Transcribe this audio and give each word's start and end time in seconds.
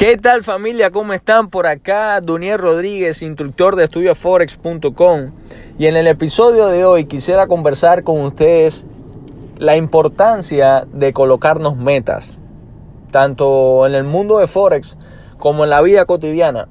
¿Qué 0.00 0.16
tal 0.16 0.42
familia? 0.42 0.90
¿Cómo 0.90 1.12
están? 1.12 1.50
Por 1.50 1.66
acá, 1.66 2.22
Doniel 2.22 2.58
Rodríguez, 2.58 3.20
instructor 3.20 3.76
de 3.76 3.84
estudioforex.com. 3.84 5.32
Y 5.78 5.88
en 5.88 5.96
el 5.96 6.06
episodio 6.06 6.68
de 6.68 6.86
hoy 6.86 7.04
quisiera 7.04 7.46
conversar 7.46 8.02
con 8.02 8.18
ustedes 8.22 8.86
la 9.58 9.76
importancia 9.76 10.86
de 10.90 11.12
colocarnos 11.12 11.76
metas, 11.76 12.32
tanto 13.10 13.86
en 13.86 13.94
el 13.94 14.04
mundo 14.04 14.38
de 14.38 14.46
Forex 14.46 14.96
como 15.36 15.64
en 15.64 15.70
la 15.70 15.82
vida 15.82 16.06
cotidiana. 16.06 16.68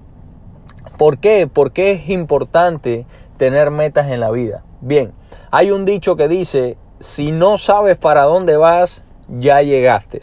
¿Por 0.98 1.20
qué? 1.20 1.46
Porque 1.46 1.92
es 1.92 2.10
importante 2.10 3.06
tener 3.38 3.70
metas 3.70 4.10
en 4.10 4.22
la 4.22 4.32
vida. 4.32 4.64
Bien, 4.82 5.14
hay 5.52 5.70
un 5.70 5.86
dicho 5.86 6.16
que 6.16 6.28
dice, 6.28 6.78
si 7.00 7.32
no 7.32 7.60
sabes 7.60 7.96
para 7.96 8.24
dónde 8.24 8.58
vas, 8.58 9.04
ya 9.28 9.62
llegaste. 9.62 10.22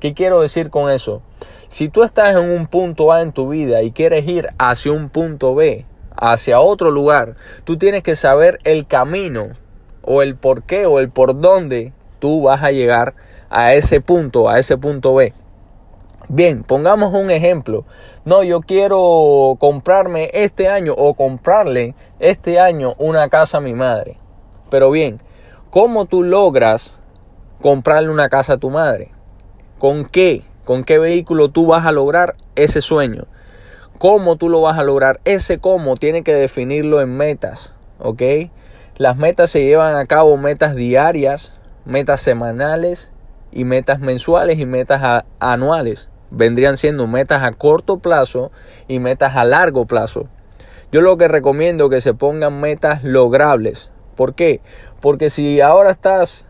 ¿Qué 0.00 0.14
quiero 0.14 0.40
decir 0.40 0.70
con 0.70 0.90
eso? 0.90 1.20
Si 1.68 1.90
tú 1.90 2.02
estás 2.02 2.34
en 2.34 2.50
un 2.50 2.66
punto 2.66 3.12
A 3.12 3.20
en 3.20 3.32
tu 3.32 3.50
vida 3.50 3.82
y 3.82 3.92
quieres 3.92 4.26
ir 4.26 4.48
hacia 4.58 4.90
un 4.90 5.10
punto 5.10 5.54
B, 5.54 5.84
hacia 6.16 6.60
otro 6.60 6.90
lugar, 6.90 7.36
tú 7.64 7.76
tienes 7.76 8.02
que 8.02 8.16
saber 8.16 8.58
el 8.64 8.86
camino 8.86 9.48
o 10.00 10.22
el 10.22 10.34
por 10.34 10.62
qué 10.62 10.86
o 10.86 10.98
el 10.98 11.10
por 11.10 11.38
dónde 11.38 11.92
tú 12.20 12.44
vas 12.44 12.62
a 12.62 12.70
llegar 12.70 13.14
a 13.50 13.74
ese 13.74 14.00
punto, 14.00 14.48
a 14.48 14.58
ese 14.58 14.78
punto 14.78 15.14
B. 15.14 15.34
Bien, 16.30 16.62
pongamos 16.62 17.12
un 17.12 17.30
ejemplo. 17.30 17.84
No, 18.24 18.42
yo 18.42 18.62
quiero 18.62 19.56
comprarme 19.58 20.30
este 20.32 20.68
año 20.68 20.94
o 20.96 21.12
comprarle 21.12 21.94
este 22.18 22.58
año 22.58 22.94
una 22.96 23.28
casa 23.28 23.58
a 23.58 23.60
mi 23.60 23.74
madre. 23.74 24.16
Pero 24.70 24.90
bien, 24.90 25.20
¿cómo 25.68 26.06
tú 26.06 26.22
logras 26.22 26.94
comprarle 27.60 28.08
una 28.08 28.30
casa 28.30 28.54
a 28.54 28.58
tu 28.58 28.70
madre? 28.70 29.10
¿Con 29.78 30.06
qué? 30.06 30.47
¿Con 30.68 30.84
qué 30.84 30.98
vehículo 30.98 31.48
tú 31.48 31.64
vas 31.64 31.86
a 31.86 31.92
lograr 31.92 32.36
ese 32.54 32.82
sueño? 32.82 33.24
¿Cómo 33.96 34.36
tú 34.36 34.50
lo 34.50 34.60
vas 34.60 34.78
a 34.78 34.84
lograr? 34.84 35.18
Ese 35.24 35.60
cómo 35.60 35.96
tiene 35.96 36.22
que 36.22 36.34
definirlo 36.34 37.00
en 37.00 37.16
metas, 37.16 37.72
¿ok? 37.98 38.22
Las 38.98 39.16
metas 39.16 39.48
se 39.48 39.64
llevan 39.64 39.96
a 39.96 40.04
cabo 40.04 40.36
metas 40.36 40.74
diarias, 40.74 41.58
metas 41.86 42.20
semanales 42.20 43.12
y 43.50 43.64
metas 43.64 44.00
mensuales 44.00 44.58
y 44.58 44.66
metas 44.66 45.24
anuales. 45.40 46.10
Vendrían 46.30 46.76
siendo 46.76 47.06
metas 47.06 47.44
a 47.44 47.52
corto 47.52 48.00
plazo 48.00 48.52
y 48.88 48.98
metas 48.98 49.36
a 49.36 49.46
largo 49.46 49.86
plazo. 49.86 50.28
Yo 50.92 51.00
lo 51.00 51.16
que 51.16 51.28
recomiendo 51.28 51.86
es 51.86 51.90
que 51.92 52.00
se 52.02 52.12
pongan 52.12 52.60
metas 52.60 53.02
logrables. 53.04 53.90
¿Por 54.16 54.34
qué? 54.34 54.60
Porque 55.00 55.30
si 55.30 55.62
ahora 55.62 55.92
estás, 55.92 56.46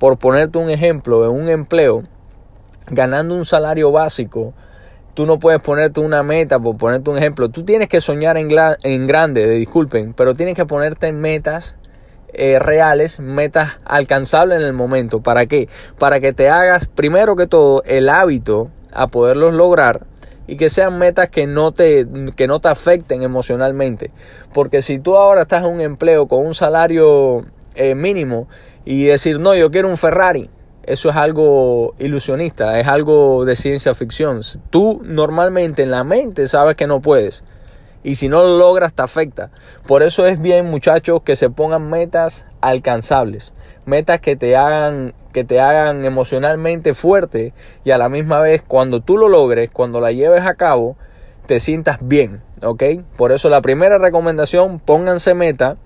por 0.00 0.18
ponerte 0.18 0.58
un 0.58 0.70
ejemplo, 0.70 1.24
en 1.24 1.40
un 1.40 1.48
empleo, 1.48 2.02
ganando 2.90 3.34
un 3.34 3.44
salario 3.44 3.90
básico, 3.92 4.54
tú 5.14 5.26
no 5.26 5.38
puedes 5.38 5.60
ponerte 5.60 6.00
una 6.00 6.22
meta, 6.22 6.58
por 6.58 6.76
ponerte 6.76 7.10
un 7.10 7.18
ejemplo. 7.18 7.48
Tú 7.48 7.64
tienes 7.64 7.88
que 7.88 8.00
soñar 8.00 8.36
en, 8.36 8.50
en 8.82 9.06
grande, 9.06 9.48
disculpen, 9.48 10.12
pero 10.14 10.34
tienes 10.34 10.54
que 10.54 10.66
ponerte 10.66 11.12
metas 11.12 11.76
eh, 12.32 12.58
reales, 12.58 13.18
metas 13.18 13.78
alcanzables 13.84 14.60
en 14.60 14.66
el 14.66 14.72
momento. 14.72 15.20
¿Para 15.20 15.46
qué? 15.46 15.68
Para 15.98 16.20
que 16.20 16.32
te 16.32 16.48
hagas, 16.48 16.86
primero 16.86 17.36
que 17.36 17.46
todo, 17.46 17.82
el 17.84 18.08
hábito 18.08 18.70
a 18.92 19.08
poderlos 19.08 19.54
lograr 19.54 20.06
y 20.46 20.56
que 20.56 20.68
sean 20.68 20.98
metas 20.98 21.28
que 21.28 21.46
no 21.46 21.72
te, 21.72 22.06
que 22.36 22.46
no 22.46 22.60
te 22.60 22.68
afecten 22.68 23.22
emocionalmente. 23.22 24.10
Porque 24.52 24.82
si 24.82 24.98
tú 24.98 25.16
ahora 25.16 25.42
estás 25.42 25.64
en 25.64 25.72
un 25.72 25.80
empleo 25.80 26.28
con 26.28 26.44
un 26.44 26.54
salario 26.54 27.46
eh, 27.74 27.94
mínimo 27.94 28.48
y 28.84 29.04
decir, 29.04 29.38
no, 29.38 29.54
yo 29.54 29.70
quiero 29.70 29.88
un 29.88 29.96
Ferrari, 29.96 30.50
eso 30.90 31.08
es 31.08 31.14
algo 31.14 31.94
ilusionista, 32.00 32.80
es 32.80 32.88
algo 32.88 33.44
de 33.44 33.54
ciencia 33.54 33.94
ficción. 33.94 34.40
Tú 34.70 35.00
normalmente 35.04 35.84
en 35.84 35.92
la 35.92 36.02
mente 36.02 36.48
sabes 36.48 36.74
que 36.74 36.88
no 36.88 37.00
puedes. 37.00 37.44
Y 38.02 38.16
si 38.16 38.28
no 38.28 38.42
lo 38.42 38.58
logras, 38.58 38.92
te 38.92 39.02
afecta. 39.02 39.52
Por 39.86 40.02
eso 40.02 40.26
es 40.26 40.40
bien, 40.40 40.66
muchachos, 40.66 41.22
que 41.22 41.36
se 41.36 41.48
pongan 41.48 41.88
metas 41.88 42.44
alcanzables. 42.60 43.52
Metas 43.84 44.18
que 44.20 44.34
te 44.34 44.56
hagan, 44.56 45.14
que 45.32 45.44
te 45.44 45.60
hagan 45.60 46.04
emocionalmente 46.04 46.94
fuerte. 46.94 47.54
Y 47.84 47.92
a 47.92 47.98
la 47.98 48.08
misma 48.08 48.40
vez, 48.40 48.64
cuando 48.66 49.00
tú 49.00 49.16
lo 49.16 49.28
logres, 49.28 49.70
cuando 49.70 50.00
la 50.00 50.10
lleves 50.10 50.44
a 50.44 50.54
cabo, 50.54 50.96
te 51.46 51.60
sientas 51.60 51.98
bien. 52.00 52.42
¿Ok? 52.62 52.82
Por 53.16 53.30
eso 53.30 53.48
la 53.48 53.62
primera 53.62 53.98
recomendación, 53.98 54.80
pónganse 54.80 55.34
meta 55.34 55.76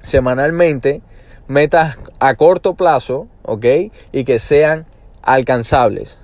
semanalmente 0.00 1.02
metas 1.52 1.98
a 2.18 2.34
corto 2.34 2.74
plazo, 2.74 3.28
¿ok? 3.42 3.66
Y 4.10 4.24
que 4.24 4.38
sean 4.38 4.86
alcanzables. 5.22 6.18